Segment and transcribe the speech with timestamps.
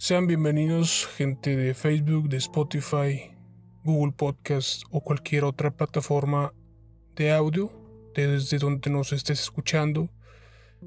[0.00, 3.32] Sean bienvenidos gente de Facebook, de Spotify,
[3.82, 6.54] Google Podcast o cualquier otra plataforma
[7.16, 7.72] de audio
[8.14, 10.08] desde donde nos estés escuchando.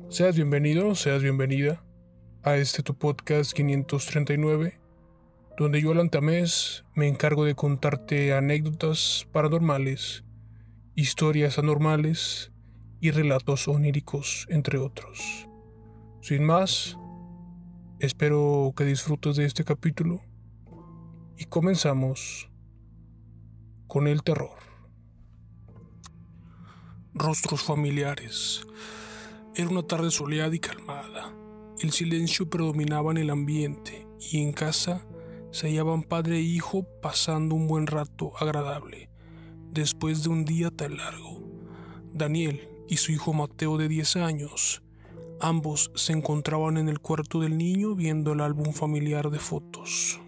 [0.07, 1.83] Seas bienvenido, seas bienvenida
[2.43, 4.79] a este tu podcast 539,
[5.57, 10.23] donde yo, Alan Tamés, me encargo de contarte anécdotas paranormales,
[10.95, 12.53] historias anormales
[13.01, 15.49] y relatos oníricos, entre otros.
[16.21, 16.97] Sin más,
[18.01, 20.21] espero que disfrutes de este capítulo
[21.37, 22.49] y comenzamos
[23.85, 24.57] con el terror.
[27.13, 28.65] Rostros familiares.
[29.55, 31.31] Era una tarde soleada y calmada.
[31.79, 35.05] El silencio predominaba en el ambiente y en casa
[35.51, 39.11] se hallaban padre e hijo pasando un buen rato agradable
[39.71, 41.43] después de un día tan largo.
[42.11, 44.81] Daniel y su hijo Mateo de 10 años,
[45.41, 50.19] ambos se encontraban en el cuarto del niño viendo el álbum familiar de fotos.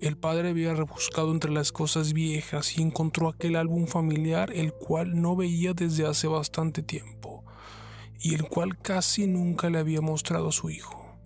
[0.00, 5.20] El padre había rebuscado entre las cosas viejas y encontró aquel álbum familiar el cual
[5.20, 7.44] no veía desde hace bastante tiempo
[8.18, 11.16] y el cual casi nunca le había mostrado a su hijo.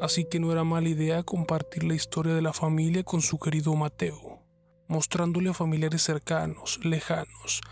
[0.00, 3.74] Así que no era mala idea compartir la historia de la familia con su querido
[3.76, 4.32] Mateo
[4.92, 7.62] mostrándole a familiares cercanos, lejanos,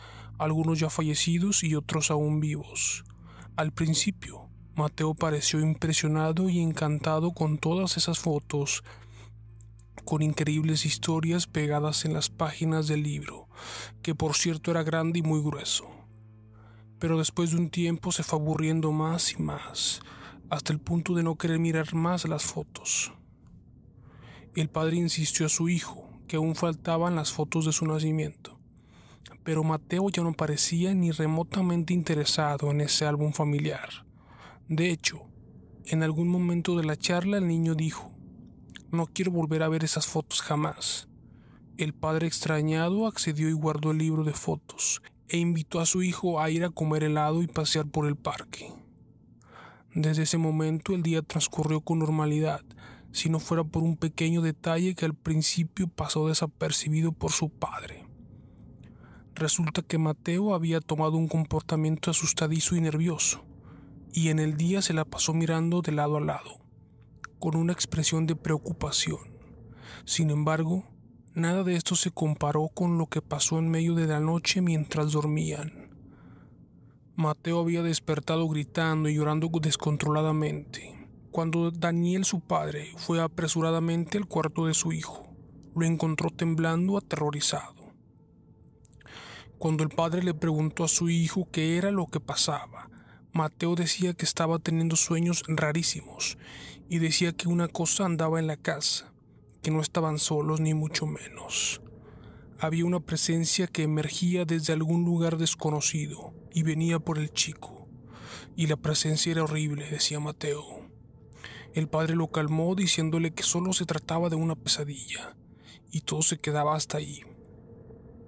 [0.40, 3.04] algunos ya fallecidos y otros aún vivos.
[3.56, 8.82] Al principio, Mateo pareció impresionado y encantado con todas esas fotos,
[10.06, 13.48] con increíbles historias pegadas en las páginas del libro,
[14.02, 15.90] que por cierto era grande y muy grueso.
[16.98, 20.00] Pero después de un tiempo se fue aburriendo más y más,
[20.48, 23.12] hasta el punto de no querer mirar más las fotos.
[24.54, 28.59] El padre insistió a su hijo, que aún faltaban las fotos de su nacimiento.
[29.44, 34.06] Pero Mateo ya no parecía ni remotamente interesado en ese álbum familiar.
[34.68, 35.22] De hecho,
[35.86, 38.12] en algún momento de la charla el niño dijo,
[38.90, 41.08] no quiero volver a ver esas fotos jamás.
[41.76, 46.40] El padre extrañado accedió y guardó el libro de fotos e invitó a su hijo
[46.40, 48.72] a ir a comer helado y pasear por el parque.
[49.94, 52.62] Desde ese momento el día transcurrió con normalidad
[53.12, 58.09] si no fuera por un pequeño detalle que al principio pasó desapercibido por su padre.
[59.40, 63.42] Resulta que Mateo había tomado un comportamiento asustadizo y nervioso,
[64.12, 66.60] y en el día se la pasó mirando de lado a lado,
[67.38, 69.38] con una expresión de preocupación.
[70.04, 70.90] Sin embargo,
[71.32, 75.12] nada de esto se comparó con lo que pasó en medio de la noche mientras
[75.12, 75.88] dormían.
[77.16, 84.66] Mateo había despertado gritando y llorando descontroladamente cuando Daniel, su padre, fue apresuradamente al cuarto
[84.66, 85.32] de su hijo,
[85.74, 87.79] lo encontró temblando aterrorizado.
[89.60, 92.88] Cuando el padre le preguntó a su hijo qué era lo que pasaba,
[93.34, 96.38] Mateo decía que estaba teniendo sueños rarísimos
[96.88, 99.12] y decía que una cosa andaba en la casa,
[99.60, 101.82] que no estaban solos ni mucho menos.
[102.58, 107.86] Había una presencia que emergía desde algún lugar desconocido y venía por el chico.
[108.56, 110.88] Y la presencia era horrible, decía Mateo.
[111.74, 115.36] El padre lo calmó diciéndole que solo se trataba de una pesadilla,
[115.92, 117.24] y todo se quedaba hasta ahí.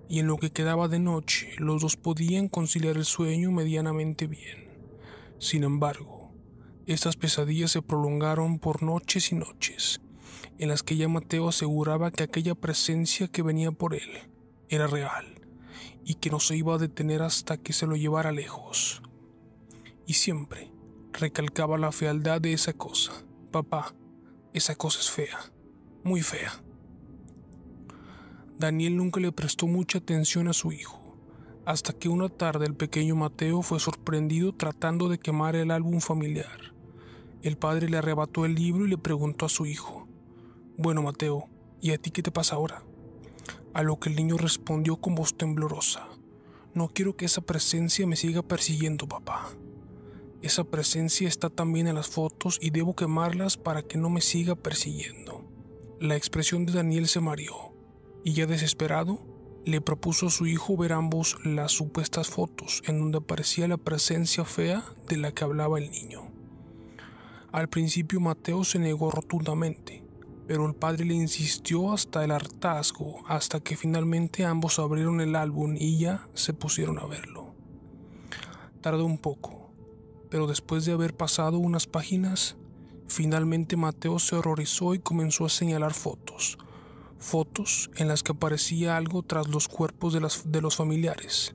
[0.09, 4.69] Y en lo que quedaba de noche, los dos podían conciliar el sueño medianamente bien.
[5.39, 6.33] Sin embargo,
[6.87, 10.01] estas pesadillas se prolongaron por noches y noches,
[10.59, 14.11] en las que ya Mateo aseguraba que aquella presencia que venía por él
[14.69, 15.41] era real
[16.05, 19.03] y que no se iba a detener hasta que se lo llevara lejos.
[20.07, 20.71] Y siempre
[21.13, 23.13] recalcaba la fealdad de esa cosa
[23.53, 23.95] Papá,
[24.55, 25.39] esa cosa es fea,
[26.03, 26.65] muy fea.
[28.63, 31.17] Daniel nunca le prestó mucha atención a su hijo,
[31.67, 36.73] hasta que una tarde el pequeño Mateo fue sorprendido tratando de quemar el álbum familiar.
[37.43, 40.07] El padre le arrebató el libro y le preguntó a su hijo,
[40.77, 41.49] Bueno Mateo,
[41.81, 42.85] ¿y a ti qué te pasa ahora?
[43.75, 46.07] A lo que el niño respondió con voz temblorosa,
[46.73, 49.51] No quiero que esa presencia me siga persiguiendo, papá.
[50.41, 54.55] Esa presencia está también en las fotos y debo quemarlas para que no me siga
[54.55, 55.51] persiguiendo.
[55.99, 57.72] La expresión de Daniel se mareó
[58.25, 59.21] y ya desesperado
[59.65, 64.45] le propuso a su hijo ver ambos las supuestas fotos en donde aparecía la presencia
[64.45, 66.33] fea de la que hablaba el niño.
[67.53, 70.03] Al principio Mateo se negó rotundamente,
[70.47, 75.77] pero el padre le insistió hasta el hartazgo, hasta que finalmente ambos abrieron el álbum
[75.79, 77.55] y ya se pusieron a verlo.
[78.81, 79.71] Tardó un poco,
[80.29, 82.57] pero después de haber pasado unas páginas,
[83.07, 86.59] finalmente Mateo se horrorizó y comenzó a señalar fotos,
[87.23, 91.55] fotos en las que aparecía algo tras los cuerpos de, de los familiares.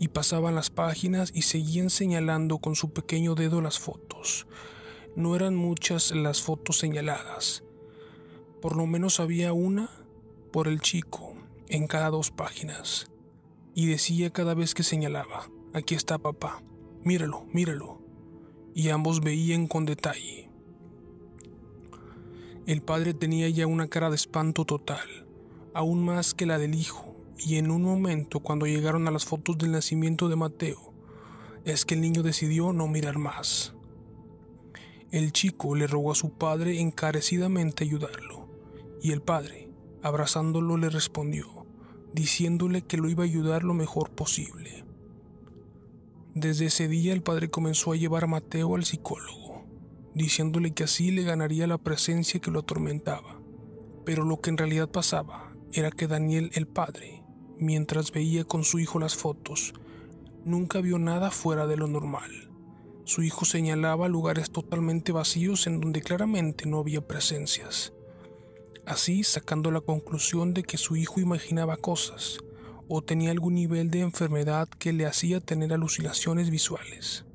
[0.00, 4.46] Y pasaban las páginas y seguían señalando con su pequeño dedo las fotos.
[5.16, 7.64] no eran muchas las fotos señaladas.
[8.62, 9.90] Por lo menos había una
[10.52, 11.34] por el chico
[11.68, 13.10] en cada dos páginas.
[13.74, 16.62] Y decía cada vez que señalaba, aquí está papá,
[17.02, 18.00] míralo, míralo.
[18.74, 20.47] Y ambos veían con detalle.
[22.68, 25.08] El padre tenía ya una cara de espanto total,
[25.72, 29.56] aún más que la del hijo, y en un momento cuando llegaron a las fotos
[29.56, 30.92] del nacimiento de Mateo,
[31.64, 33.72] es que el niño decidió no mirar más.
[35.10, 38.46] El chico le rogó a su padre encarecidamente ayudarlo,
[39.00, 39.70] y el padre,
[40.02, 41.64] abrazándolo, le respondió,
[42.12, 44.84] diciéndole que lo iba a ayudar lo mejor posible.
[46.34, 49.57] Desde ese día el padre comenzó a llevar a Mateo al psicólogo,
[50.14, 53.40] diciéndole que así le ganaría la presencia que lo atormentaba.
[54.04, 57.22] Pero lo que en realidad pasaba era que Daniel el padre,
[57.58, 59.74] mientras veía con su hijo las fotos,
[60.44, 62.50] nunca vio nada fuera de lo normal.
[63.04, 67.92] Su hijo señalaba lugares totalmente vacíos en donde claramente no había presencias.
[68.86, 72.38] Así sacando la conclusión de que su hijo imaginaba cosas
[72.88, 77.27] o tenía algún nivel de enfermedad que le hacía tener alucinaciones visuales.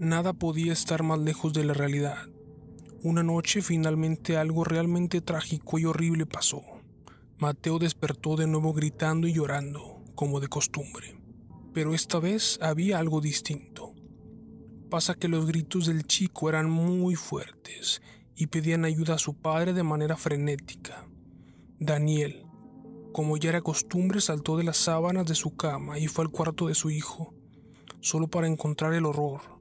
[0.00, 2.26] Nada podía estar más lejos de la realidad.
[3.04, 6.64] Una noche finalmente algo realmente trágico y horrible pasó.
[7.38, 11.20] Mateo despertó de nuevo gritando y llorando, como de costumbre
[11.72, 13.94] pero esta vez había algo distinto.
[14.90, 18.02] Pasa que los gritos del chico eran muy fuertes
[18.34, 21.06] y pedían ayuda a su padre de manera frenética.
[21.78, 22.44] Daniel,
[23.12, 26.66] como ya era costumbre, saltó de las sábanas de su cama y fue al cuarto
[26.66, 27.34] de su hijo,
[28.00, 29.59] solo para encontrar el horror.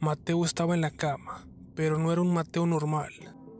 [0.00, 3.10] Mateo estaba en la cama, pero no era un Mateo normal.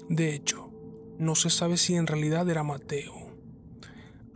[0.08, 0.70] De hecho,
[1.18, 3.12] no se sabe si en realidad era Mateo.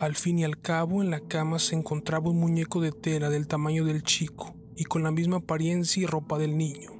[0.01, 3.47] Al fin y al cabo, en la cama se encontraba un muñeco de tela del
[3.47, 6.91] tamaño del chico y con la misma apariencia y ropa del niño.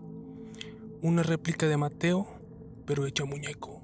[1.03, 2.29] Una réplica de Mateo,
[2.87, 3.83] pero hecha muñeco.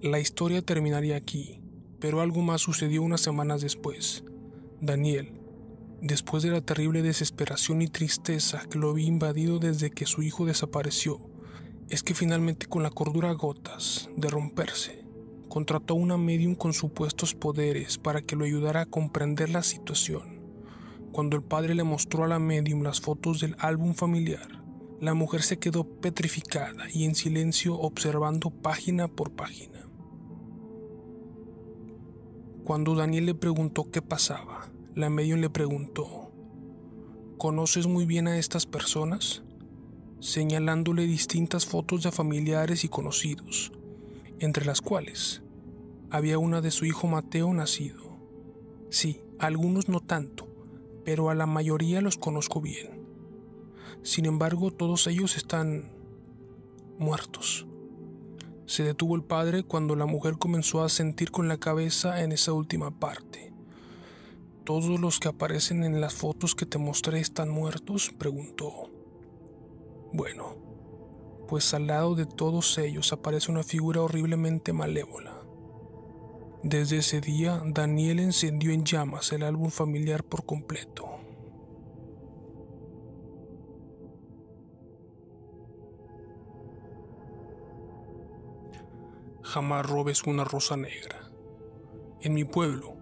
[0.00, 1.60] La historia terminaría aquí,
[2.00, 4.24] pero algo más sucedió unas semanas después.
[4.80, 5.37] Daniel,
[6.00, 10.46] después de la terrible desesperación y tristeza que lo había invadido desde que su hijo
[10.46, 11.20] desapareció,
[11.88, 15.04] es que finalmente con la cordura a gotas de romperse,
[15.48, 20.38] contrató a una medium con supuestos poderes para que lo ayudara a comprender la situación.
[21.12, 24.62] Cuando el padre le mostró a la medium las fotos del álbum familiar,
[25.00, 29.88] la mujer se quedó petrificada y en silencio observando página por página.
[32.64, 34.68] Cuando Daniel le preguntó qué pasaba,
[34.98, 36.32] la medium le preguntó,
[37.38, 39.44] ¿conoces muy bien a estas personas?
[40.20, 43.70] señalándole distintas fotos de familiares y conocidos,
[44.40, 45.42] entre las cuales
[46.10, 48.18] había una de su hijo Mateo nacido.
[48.90, 50.48] Sí, algunos no tanto,
[51.04, 53.06] pero a la mayoría los conozco bien.
[54.02, 55.92] Sin embargo, todos ellos están
[56.98, 57.68] muertos.
[58.66, 62.52] Se detuvo el padre cuando la mujer comenzó a sentir con la cabeza en esa
[62.52, 63.52] última parte.
[64.68, 68.12] ¿Todos los que aparecen en las fotos que te mostré están muertos?
[68.18, 68.90] preguntó.
[70.12, 70.56] Bueno,
[71.48, 75.42] pues al lado de todos ellos aparece una figura horriblemente malévola.
[76.62, 81.06] Desde ese día, Daniel encendió en llamas el álbum familiar por completo.
[89.44, 91.32] Jamás robes una rosa negra.
[92.20, 92.97] En mi pueblo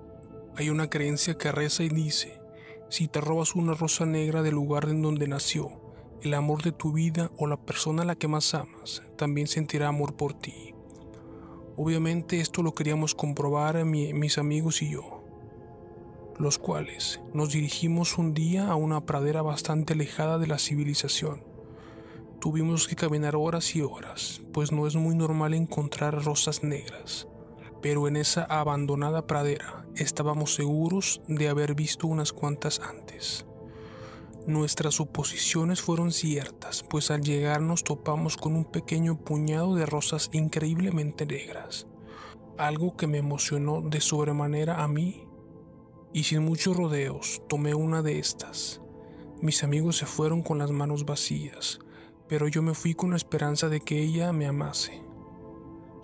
[0.57, 2.41] hay una creencia que reza y dice,
[2.89, 5.81] si te robas una rosa negra del lugar en donde nació,
[6.23, 9.89] el amor de tu vida o la persona a la que más amas también sentirá
[9.89, 10.75] amor por ti.
[11.77, 15.23] Obviamente esto lo queríamos comprobar mis amigos y yo,
[16.39, 21.45] los cuales nos dirigimos un día a una pradera bastante alejada de la civilización.
[22.41, 27.29] Tuvimos que caminar horas y horas, pues no es muy normal encontrar rosas negras,
[27.81, 33.47] pero en esa abandonada pradera estábamos seguros de haber visto unas cuantas antes.
[34.47, 40.31] Nuestras suposiciones fueron ciertas, pues al llegar nos topamos con un pequeño puñado de rosas
[40.33, 41.89] increíblemente negras,
[42.57, 45.27] algo que me emocionó de sobremanera a mí,
[46.13, 48.81] y sin muchos rodeos tomé una de estas.
[49.43, 51.81] Mis amigos se fueron con las manos vacías,
[52.29, 55.06] pero yo me fui con la esperanza de que ella me amase.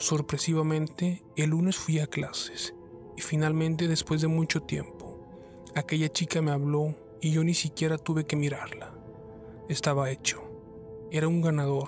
[0.02, 2.74] Sorpresivamente, el lunes fui a clases,
[3.16, 5.20] y finalmente después de mucho tiempo,
[5.76, 8.92] aquella chica me habló y yo ni siquiera tuve que mirarla.
[9.68, 10.42] Estaba hecho.
[11.12, 11.86] Era un ganador.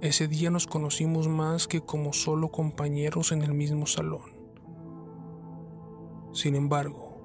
[0.00, 4.30] Ese día nos conocimos más que como solo compañeros en el mismo salón.
[6.32, 7.20] Sin embargo,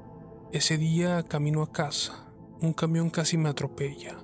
[0.52, 4.18] ese día camino a casa, un camión casi me atropella.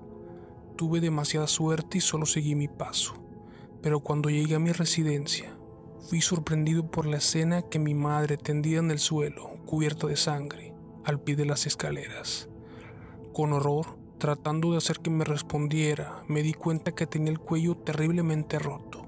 [0.77, 3.13] Tuve demasiada suerte y solo seguí mi paso,
[3.83, 5.54] pero cuando llegué a mi residencia,
[6.07, 10.73] fui sorprendido por la escena que mi madre tendía en el suelo, cubierta de sangre,
[11.03, 12.47] al pie de las escaleras.
[13.33, 17.75] Con horror, tratando de hacer que me respondiera, me di cuenta que tenía el cuello
[17.75, 19.07] terriblemente roto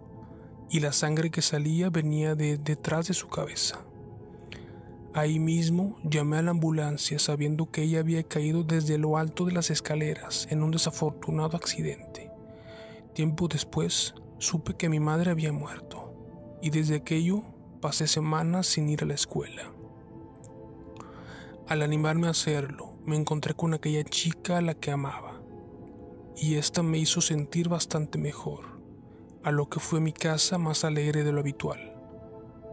[0.70, 3.86] y la sangre que salía venía de detrás de su cabeza.
[5.14, 9.52] Ahí mismo llamé a la ambulancia sabiendo que ella había caído desde lo alto de
[9.52, 12.32] las escaleras en un desafortunado accidente.
[13.14, 16.07] Tiempo después supe que mi madre había muerto
[16.62, 17.44] y desde aquello
[17.82, 19.72] pasé semanas sin ir a la escuela.
[21.68, 25.42] Al animarme a hacerlo, me encontré con aquella chica a la que amaba
[26.36, 28.66] y esta me hizo sentir bastante mejor,
[29.44, 31.96] a lo que fue mi casa más alegre de lo habitual.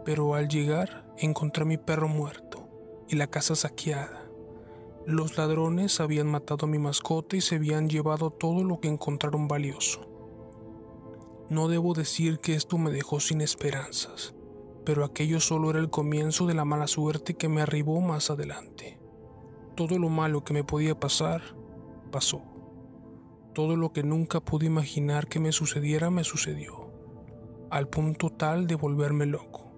[0.05, 2.69] Pero al llegar encontré a mi perro muerto
[3.09, 4.23] y la casa saqueada.
[5.07, 9.49] Los ladrones habían matado a mi mascota y se habían llevado todo lo que encontraron
[9.49, 10.14] valioso.
[11.51, 14.35] No debo decir que esto me dejó sin esperanzas,
[14.87, 18.99] pero aquello solo era el comienzo de la mala suerte que me arribó más adelante.
[19.75, 21.43] Todo lo malo que me podía pasar,
[22.11, 22.43] pasó.
[23.53, 26.91] Todo lo que nunca pude imaginar que me sucediera, me sucedió,
[27.71, 29.71] al punto tal de volverme loco.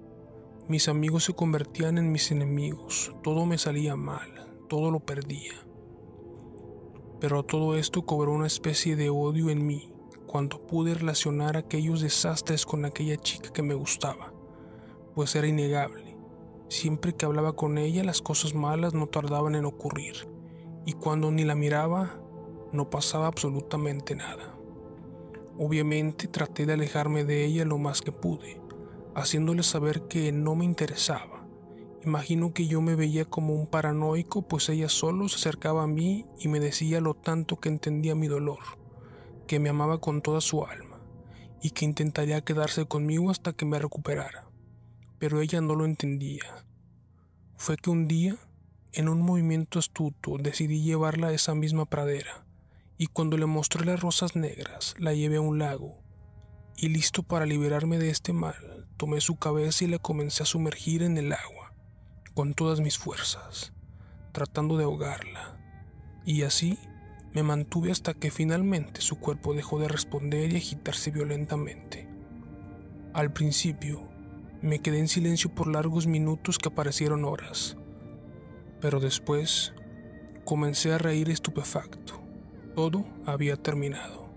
[0.68, 5.66] Mis amigos se convertían en mis enemigos, todo me salía mal, todo lo perdía.
[7.18, 9.95] Pero todo esto cobró una especie de odio en mí
[10.26, 14.32] cuando pude relacionar aquellos desastres con aquella chica que me gustaba,
[15.14, 16.16] pues era innegable.
[16.68, 20.28] Siempre que hablaba con ella las cosas malas no tardaban en ocurrir,
[20.84, 22.20] y cuando ni la miraba
[22.72, 24.58] no pasaba absolutamente nada.
[25.58, 28.60] Obviamente traté de alejarme de ella lo más que pude,
[29.14, 31.46] haciéndole saber que no me interesaba.
[32.04, 36.26] Imagino que yo me veía como un paranoico, pues ella solo se acercaba a mí
[36.38, 38.58] y me decía lo tanto que entendía mi dolor,
[39.46, 41.00] que me amaba con toda su alma
[41.62, 44.48] y que intentaría quedarse conmigo hasta que me recuperara.
[45.18, 46.64] Pero ella no lo entendía.
[47.56, 48.36] Fue que un día,
[48.92, 52.44] en un movimiento astuto, decidí llevarla a esa misma pradera,
[52.98, 55.98] y cuando le mostré las rosas negras, la llevé a un lago,
[56.76, 61.02] y listo para liberarme de este mal, Tomé su cabeza y la comencé a sumergir
[61.02, 61.74] en el agua,
[62.32, 63.74] con todas mis fuerzas,
[64.32, 65.60] tratando de ahogarla.
[66.24, 66.78] Y así
[67.36, 72.08] me mantuve hasta que finalmente su cuerpo dejó de responder y agitarse violentamente.
[73.12, 74.08] Al principio,
[74.62, 77.76] me quedé en silencio por largos minutos que aparecieron horas,
[78.80, 79.74] pero después
[80.46, 82.22] comencé a reír estupefacto.
[82.74, 84.30] Todo había terminado.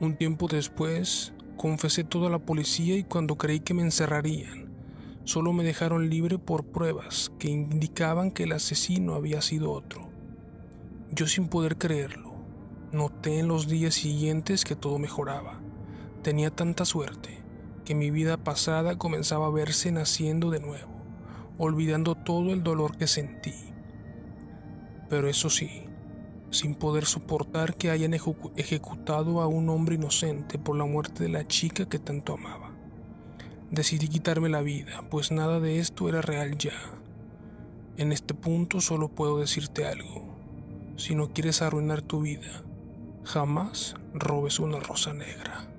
[0.00, 4.68] Un tiempo después, Confesé todo a la policía y cuando creí que me encerrarían,
[5.22, 10.11] solo me dejaron libre por pruebas que indicaban que el asesino había sido otro.
[11.14, 12.32] Yo sin poder creerlo,
[12.90, 15.60] noté en los días siguientes que todo mejoraba.
[16.22, 17.42] Tenía tanta suerte
[17.84, 20.90] que mi vida pasada comenzaba a verse naciendo de nuevo,
[21.58, 23.52] olvidando todo el dolor que sentí.
[25.10, 25.84] Pero eso sí,
[26.50, 31.46] sin poder soportar que hayan ejecutado a un hombre inocente por la muerte de la
[31.46, 32.70] chica que tanto amaba.
[33.70, 36.72] Decidí quitarme la vida, pues nada de esto era real ya.
[37.98, 40.31] En este punto solo puedo decirte algo.
[41.02, 42.62] Si no quieres arruinar tu vida,
[43.24, 45.71] jamás robes una rosa negra.